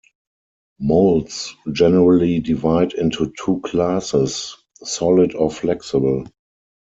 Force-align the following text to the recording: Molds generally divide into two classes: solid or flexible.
Molds 0.79 1.53
generally 1.71 2.39
divide 2.39 2.93
into 2.93 3.31
two 3.37 3.61
classes: 3.63 4.57
solid 4.83 5.35
or 5.35 5.51
flexible. 5.51 6.25